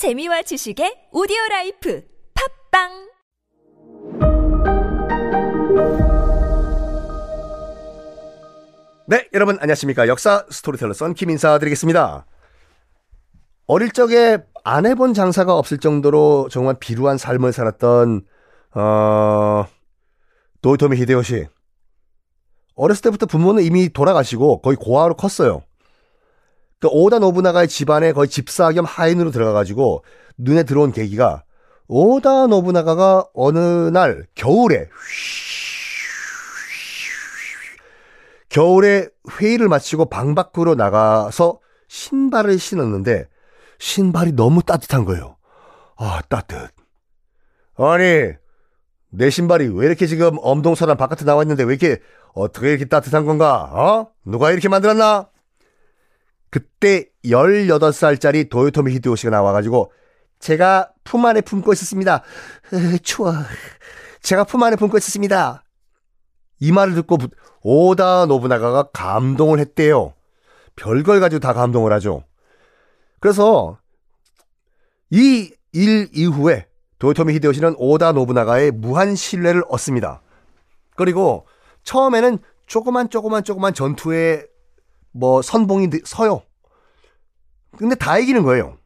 [0.00, 2.02] 재미와 지식의 오디오 라이프
[2.72, 2.88] 팟빵
[9.08, 10.08] 네, 여러분 안녕하십니까.
[10.08, 12.24] 역사 스토리텔러 썬킴 인사 드리겠습니다.
[13.66, 18.22] 어릴 적에 안 해본 장사가 없을 정도로 정말 비루한 삶을 살았던
[18.76, 19.66] 어
[20.62, 21.46] 도요토미 히데요시.
[22.74, 25.62] 어렸을 때부터 부모는 이미 돌아가시고 거의 고아로 컸어요.
[26.80, 30.02] 그 오다 노부나가의 집안에 거의 집사 겸 하인으로 들어가가지고
[30.38, 31.44] 눈에 들어온 계기가
[31.88, 34.88] 오다 노부나가가 어느 날 겨울에
[38.48, 43.28] 겨울에 회의를 마치고 방 밖으로 나가서 신발을 신었는데
[43.78, 45.36] 신발이 너무 따뜻한 거예요.
[45.96, 46.70] 아, 따뜻.
[47.76, 48.32] 아니,
[49.10, 52.00] 내 신발이 왜 이렇게 지금 엄동설한 바깥에 나와 있는데 왜 이렇게
[52.34, 53.70] 어떻게 이렇게 따뜻한 건가?
[53.72, 54.08] 어?
[54.24, 55.29] 누가 이렇게 만들었나?
[56.50, 59.92] 그때 18살짜리 도요토미 히데요시가 나와가지고
[60.38, 62.22] 제가 품 안에 품고 있었습니다.
[62.72, 63.32] 으, 추워.
[64.22, 65.64] 제가 품 안에 품고 있었습니다.
[66.60, 67.18] 이 말을 듣고
[67.62, 70.14] 오다 노부나가가 감동을 했대요.
[70.76, 72.24] 별걸 가지고 다 감동을 하죠.
[73.20, 73.78] 그래서
[75.10, 76.66] 이 일 이후에
[76.98, 80.20] 도요토미 히데요시는 오다 노부나가의 무한 신뢰를 얻습니다.
[80.96, 81.46] 그리고
[81.84, 84.44] 처음에는 조그만 조그만 조그만 전투에
[85.12, 86.42] 뭐 선봉이 서요.
[87.76, 88.78] 근데 다 이기는 거예요.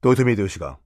[0.00, 0.78] 도요토미 히데요시가.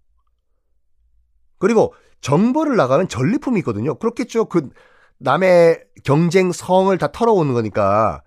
[1.58, 3.94] 그리고 정보를 나가는 전리품이 있거든요.
[3.96, 4.46] 그렇겠죠.
[4.46, 4.70] 그
[5.18, 8.22] 남의 경쟁 성을 다 털어오는 거니까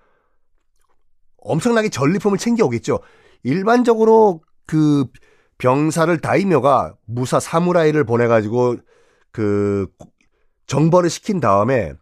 [1.38, 3.00] 엄청나게 전리품을 챙겨오겠죠.
[3.44, 5.06] 일반적으로 그
[5.58, 8.78] 병사를 다이묘가 무사 사무라이를 보내가지고
[9.32, 9.88] 그
[10.68, 11.94] 정벌을 시킨 다음에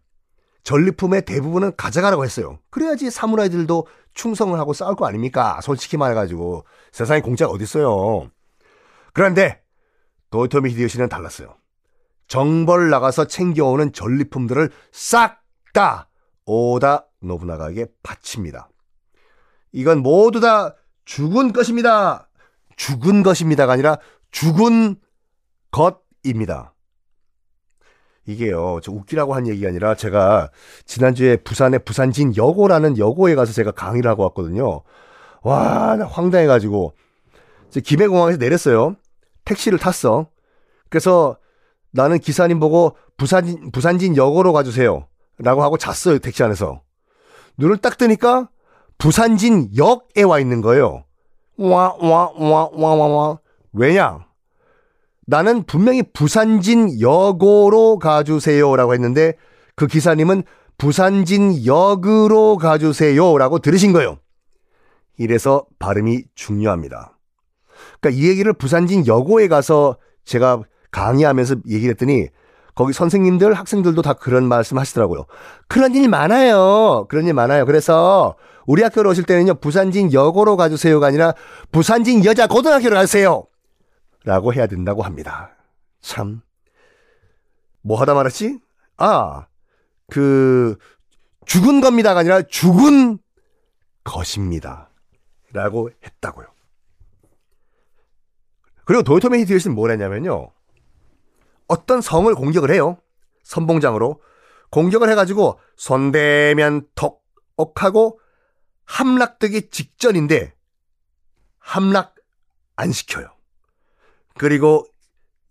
[0.64, 2.58] 전리품의 대부분은 가져가라고 했어요.
[2.70, 5.60] 그래야지 사무라이들도 충성을 하고 싸울 거 아닙니까?
[5.62, 8.30] 솔직히 말해가지고 세상에 공짜가 어딨어요.
[9.12, 9.62] 그런데
[10.30, 11.56] 도요토미 히데요시는 달랐어요.
[12.26, 16.08] 정벌 나가서 챙겨오는 전리품들을 싹 다
[16.46, 18.70] 오다 노부나가에게 바칩니다.
[19.72, 20.74] 이건 모두 다
[21.04, 22.28] 죽은 것입니다.
[22.76, 23.98] 죽은 것입니다가 아니라
[24.30, 24.96] 죽은
[25.70, 26.73] 것입니다.
[28.26, 30.50] 이게요, 저 웃기라고 한 얘기가 아니라 제가
[30.86, 34.82] 지난주에 부산의 부산진 여고라는 여고에 가서 제가 강의를 하고 왔거든요.
[35.42, 36.94] 와, 나 황당해가지고.
[37.84, 38.96] 김해공항에서 내렸어요.
[39.44, 40.28] 택시를 탔어.
[40.88, 41.36] 그래서
[41.90, 45.06] 나는 기사님 보고 부산진, 부산진 여고로 가주세요.
[45.38, 46.80] 라고 하고 잤어요, 택시 안에서.
[47.58, 48.48] 눈을 딱 뜨니까
[48.98, 51.04] 부산진 역에 와 있는 거예요.
[51.58, 53.38] 와, 와, 와, 와, 와, 와.
[53.72, 54.23] 왜냐?
[55.26, 58.76] 나는 분명히 부산진 여고로 가주세요.
[58.76, 59.34] 라고 했는데
[59.74, 60.44] 그 기사님은
[60.78, 63.38] 부산진 역으로 가주세요.
[63.38, 64.18] 라고 들으신 거예요.
[65.18, 67.18] 이래서 발음이 중요합니다.
[68.00, 72.28] 그러니까 이 얘기를 부산진 여고에 가서 제가 강의하면서 얘기를 했더니
[72.74, 75.26] 거기 선생님들, 학생들도 다 그런 말씀 하시더라고요.
[75.68, 77.06] 그런 일 많아요.
[77.08, 77.66] 그런 일 많아요.
[77.66, 78.34] 그래서
[78.66, 81.34] 우리 학교로 오실 때는요, 부산진 여고로 가주세요가 아니라
[81.70, 83.44] 부산진 여자 고등학교로 가세요.
[84.24, 85.54] 라고 해야 된다고 합니다.
[86.00, 86.42] 참.
[87.82, 88.58] 뭐 하다 말았지?
[88.96, 89.46] 아,
[90.10, 90.76] 그,
[91.46, 93.18] 죽은 겁니다가 아니라 죽은
[94.02, 94.90] 것입니다.
[95.52, 96.46] 라고 했다고요.
[98.84, 100.50] 그리고 도요토미 히데요시는 뭘 했냐면요.
[101.68, 102.98] 어떤 성을 공격을 해요.
[103.44, 104.20] 선봉장으로.
[104.70, 108.20] 공격을 해가지고 손대면 톡옥하고
[108.84, 110.54] 함락되기 직전인데
[111.58, 112.14] 함락
[112.76, 113.33] 안 시켜요.
[114.36, 114.86] 그리고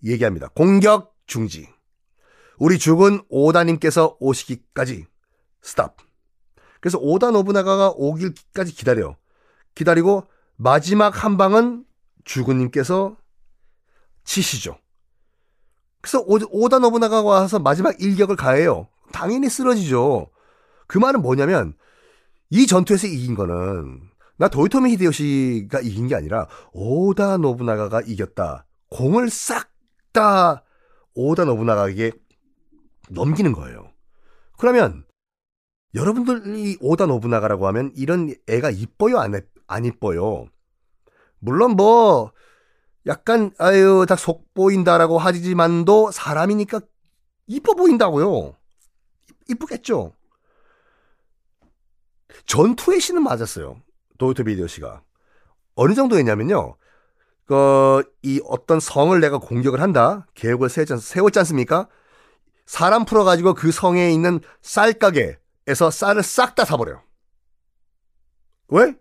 [0.03, 0.49] 얘기합니다.
[0.49, 1.69] 공격 중지.
[2.57, 5.05] 우리 죽은 오다님께서 오시기까지
[5.61, 5.97] 스탑.
[6.79, 9.15] 그래서 오다 노부나가가 오길까지 기다려.
[9.75, 11.85] 기다리고 마지막 한 방은
[12.25, 13.17] 죽은님께서
[14.23, 14.77] 치시죠.
[16.01, 18.87] 그래서 오 다 노부나가가 와서 마지막 일격을 가해요.
[19.13, 20.29] 당연히 쓰러지죠.
[20.87, 21.75] 그 말은 뭐냐면
[22.49, 24.01] 이 전투에서 이긴 거는
[24.37, 28.65] 나 도요토미 히데요시가 이긴 게 아니라 오다 노부나가가 이겼다.
[28.93, 29.73] 공을 싹
[30.13, 30.63] 다
[31.15, 32.11] 오다 노부나가에게
[33.09, 33.91] 넘기는 거예요.
[34.59, 35.05] 그러면
[35.95, 39.33] 여러분들이 오다 노부나가라고 하면 이런 애가 이뻐요 안,
[39.65, 40.45] 안 이뻐요?
[41.39, 42.31] 물론 뭐
[43.07, 46.81] 약간 아유 다 속 보인다라고 하지만도 사람이니까
[47.47, 48.55] 이뻐 보인다고요.
[49.49, 50.13] 이쁘겠죠.
[52.45, 53.81] 전투의 신은 맞았어요.
[54.19, 55.01] 도요토 비디오 씨가
[55.73, 56.75] 어느 정도였냐면요.
[57.45, 60.25] 그, 이 어떤 성을 내가 공격을 한다.
[60.33, 61.87] 계획을 세웠지, 않습니까?
[62.65, 67.01] 사람 풀어가지고 그 성에 있는 쌀가게에서 쌀을 싹 다 사버려요.
[68.69, 68.95] 왜?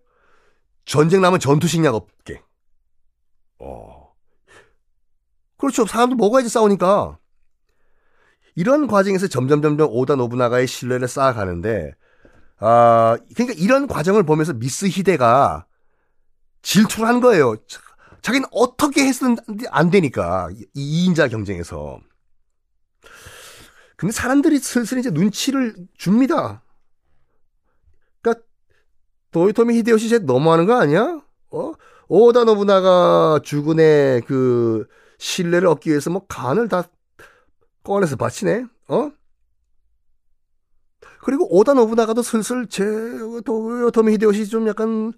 [0.85, 2.43] 전쟁 나면 전투식량 없게.
[3.61, 4.13] 어.
[5.57, 5.87] 그렇죠.
[5.87, 7.19] 사람도 먹어야지 싸우니까.
[8.55, 11.95] 이런 과정에서 점점 점점 오다 노부나가의 신뢰를 쌓아가는데
[12.59, 15.67] 아 그러니까 이런 과정을 보면서 미스 히데가
[16.63, 17.57] 질투를 한 거예요.
[18.23, 19.37] 자기는 어떻게 했든
[19.71, 22.01] 안 되니까 이 2인자 경쟁에서.
[23.97, 26.63] 근데 사람들이 슬슬 이제 눈치를 줍니다.
[28.21, 28.45] 그러니까
[29.33, 31.21] 도요토미 히데요시 이제 너무하는 거 아니야?
[31.51, 31.73] 어?
[32.09, 34.87] 오다 노부나가 죽은의 그
[35.19, 36.85] 신뢰를 얻기 위해서 뭐 간을 다
[37.83, 38.67] 꺼내서 바치네.
[38.89, 39.11] 어?
[41.21, 42.85] 그리고 오다 노부나가도 슬슬 제
[43.45, 45.13] 도요토미 히데요시 좀 약간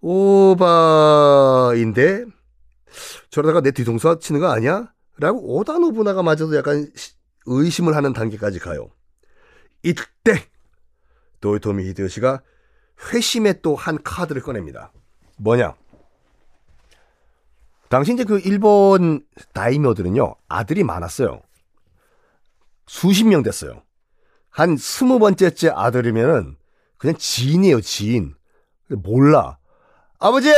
[0.00, 1.20] 오바인데
[3.30, 4.92] 저러다가 내 뒤통수 치는 거 아니야?
[5.18, 6.90] 라고 오다 노부나가 마저도 약간
[7.46, 8.90] 의심을 하는 단계까지 가요.
[9.82, 10.46] 이때
[11.40, 12.42] 도요토미 히데요시가
[13.12, 14.92] 회심의 또 한 카드를 꺼냅니다.
[15.38, 15.74] 뭐냐?
[17.88, 21.40] 당시 이제 그 일본 다이묘들은요 아들이 많았어요.
[22.86, 23.82] 수십 명 됐어요.
[24.50, 26.56] 한 스무 번째째 아들이면은
[26.98, 28.34] 그냥 지인이에요 지인.
[28.88, 29.58] 몰라.
[30.18, 30.50] 아버지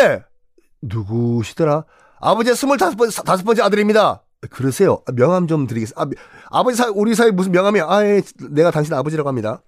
[0.81, 1.85] 누구시더라?
[2.23, 4.23] 아버지 스물다섯 번 다섯 번째 아들입니다.
[4.49, 5.03] 그러세요.
[5.13, 6.23] 명함 좀 드리겠습니다.
[6.51, 7.85] 아, 아버지 사 우리 사이 무슨 명함이야?
[7.87, 9.61] 아, 예, 내가 당신 아버지라고 합니다.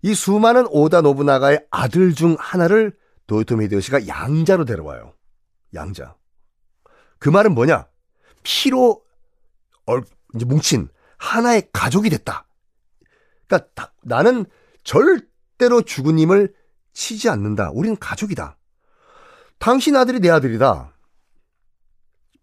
[0.00, 2.96] 이 수많은 오다 노부나가의 아들 중 하나를
[3.26, 5.12] 도요토미 히데요시가 양자로 데려와요.
[5.74, 6.16] 양자.
[7.18, 7.86] 그 말은 뭐냐?
[8.42, 9.02] 피로
[9.84, 10.02] 얼,
[10.34, 10.88] 이제 뭉친
[11.18, 12.46] 하나의 가족이 됐다.
[13.46, 14.46] 그러니까 나는
[14.84, 16.54] 절대로 죽은 님을
[16.94, 17.72] 치지 않는다.
[17.74, 18.56] 우리는 가족이다.
[19.58, 20.94] 당신 아들이 내 아들이다.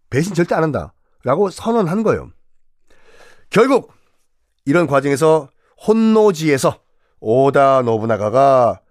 [0.10, 0.94] 배신 절대 안 한다.
[1.24, 2.30] 라고 선언한 거예요.
[3.50, 3.94] 결국
[4.66, 5.50] 이런 과정에서
[5.88, 6.82] 혼노지에서
[7.20, 8.82] 오다 노부나가가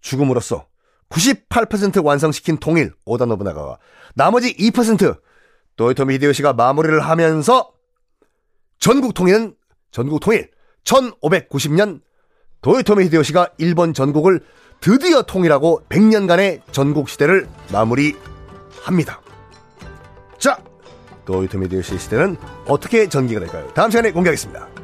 [0.00, 0.66] 죽음으로써
[1.08, 3.78] 98% 완성시킨 통일 오다 노부나가가
[4.14, 5.20] 나머지 2%
[5.76, 7.72] 도요토미 히데요시가 마무리를 하면서
[8.78, 9.54] 전국 통일은
[9.90, 10.50] 전국 통일
[10.84, 12.00] 1590년
[12.60, 14.40] 도요토미 히데요시가 일본 전국을
[14.80, 19.23] 드디어 통일하고 100년간의 전국 시대를 마무리합니다.
[20.44, 20.58] 자,
[21.24, 22.36] 도요토미 히데요시 시대는
[22.68, 23.66] 어떻게 전개가 될까요?
[23.72, 24.83] 다음 시간에 공개하겠습니다.